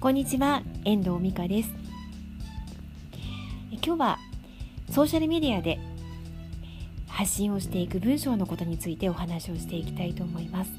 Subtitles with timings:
[0.00, 1.70] こんにちは、遠藤美香です。
[3.84, 4.18] 今日は
[4.92, 5.80] ソーシャルメディアで
[7.08, 10.70] 発信をしていく文章のことについてお話をしていきたいと思います。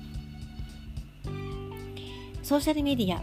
[2.44, 3.22] ソーシャルメディア、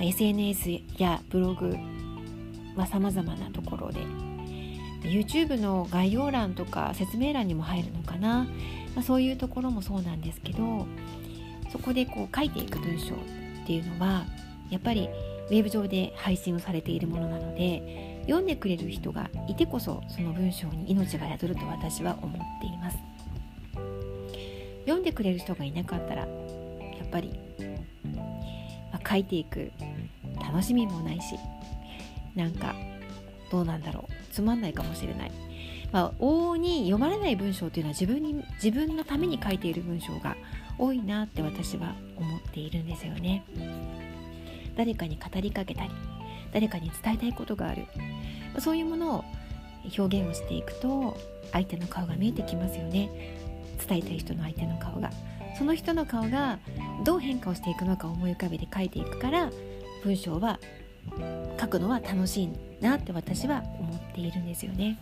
[0.00, 1.76] SNS やブログ
[2.76, 4.02] は様々なところで
[5.02, 8.44] YouTube の概要欄とか説明欄にも入るのかな、
[8.94, 10.86] まあ、そういうところもそうなんですけど
[11.72, 14.24] そこでこう書いていく文章っていうのは
[14.70, 15.08] やっぱり
[15.48, 22.98] ウェブ上で配信をされているものなので読んでくれる人がいてこそその文章に命が宿ると私は思っています
[24.80, 26.26] 読んでくれる人がいなかったらや
[27.04, 27.38] っぱり、
[28.92, 29.70] まあ、書いていく
[30.40, 31.36] 楽しみもないし
[32.34, 32.74] なんか
[33.50, 35.32] どうなんだろうつまんないかもしれない
[35.92, 40.36] まあ、往々に読まれない文章というのは自分に自分のために書いている文章が
[40.78, 43.44] 多いなって私は思っているんですよね。
[44.76, 45.90] 誰かに語りかけたり
[46.52, 47.86] 誰かに伝えたいことがある。
[48.58, 49.24] そういうものを
[49.98, 51.16] 表現をしていくと
[51.52, 53.10] 相手の顔が見えてきますよね。
[53.86, 55.10] 伝えたい人の相手の顔が。
[55.58, 56.58] その人の顔が
[57.04, 59.50] どう変化をしていくのか思い浮かべて書いていくから
[60.04, 60.60] 文章は
[61.58, 64.98] 書くのは楽しいなって私は思っているんですよね。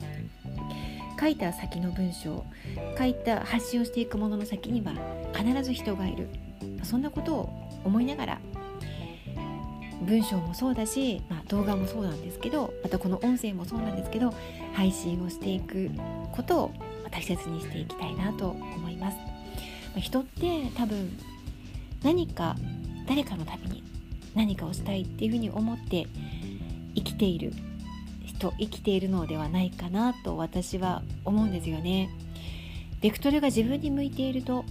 [1.19, 2.45] 書いた先の文章
[2.98, 4.92] 書いた発信をしていくものの先には
[5.33, 6.28] 必ず人がいる。
[6.84, 8.39] そんなことを思いながら
[10.05, 14.33] 文章もそうだし、まあ、動画もそうなんですけどまたこの音声もそうなんですけど
[14.73, 15.91] 配信をしていく
[16.33, 16.75] ことを
[17.11, 19.17] 大切にしていきたいなと思います。
[19.95, 21.17] ま人って多分
[22.03, 22.57] 何か
[23.07, 23.83] 誰かのために
[24.35, 26.07] 何かをしたいっていうふうに思って
[26.95, 27.53] 生きている
[28.25, 32.11] 人生きているのではないかなと私は思うんですよね。
[33.01, 34.65] ベクトルが自分に向いていると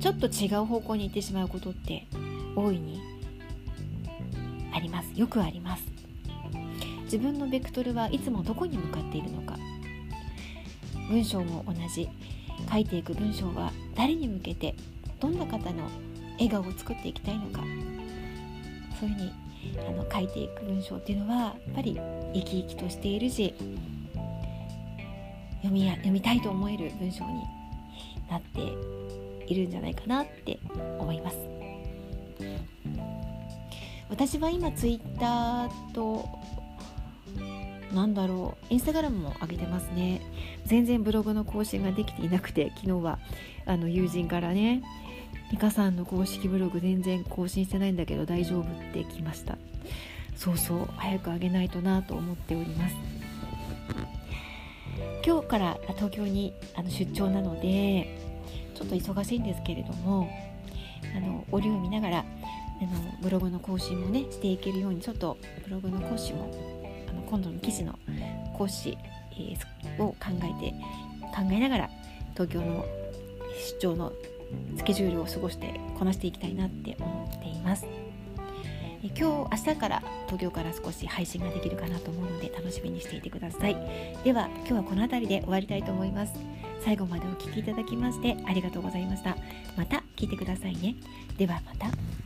[0.00, 2.06] ちょっと違う方向に行ってしまうことって
[2.54, 3.00] 大いに
[4.78, 5.10] あります。
[5.18, 5.82] よくあります。
[7.04, 9.56] 自分のベクトルはいつもどこに向かっているのか。
[11.08, 12.08] 文章も同じ。
[12.70, 14.74] 書いていく文章は誰に向けて
[15.20, 15.88] どんな方の
[16.32, 17.60] 笑顔を作っていきたいのか。
[19.00, 19.32] そういうふうに
[19.88, 22.00] あの書いていく文章っていうのはやっぱり
[22.34, 23.54] 生き生きとしているし
[25.58, 27.42] 読みや読みたいと思える文章に
[28.30, 30.58] なっているんじゃないかなって
[30.98, 31.57] 思います。
[34.18, 36.28] 私は今ツイッターと
[37.94, 40.20] なんだろうインスタグラムも上げてますね。
[40.66, 43.20] 全然ブログの更新ができていなくて昨日は。
[43.64, 44.82] あの友人からね
[45.52, 49.56] 「美香さんの公式ブログ全然更新してないんだけど大丈夫?」って来ました。
[50.34, 52.96] そうそう早く上げないとなと思っております。
[55.24, 58.18] 今日から東京にあの出張なので
[58.74, 60.28] ちょっと忙しいんですけれども
[61.16, 62.24] あの折を見ながら
[63.20, 66.50] ブログの更新もねしていけるようにちょっとブログの講師も
[67.08, 67.98] あの今度の記事の
[68.56, 68.96] 講師、
[69.32, 70.74] えー、を考えて
[71.34, 71.90] 考えながら
[72.32, 72.84] 東京の
[73.72, 74.12] 出張の
[74.76, 77.86] スケジュールを過ごしてこなしていきたいなって思っています。
[79.02, 83.76] 今日明日から東京から少し配信ができるかなと思うので楽しみにしていてください。
[84.24, 86.32] では今日はこの辺りで終わりたいと思います。
[86.80, 89.36] 最後までお聴きいただきましてありがとうございました。
[89.76, 90.96] また聞いてくださいね。
[91.36, 92.17] ではまた。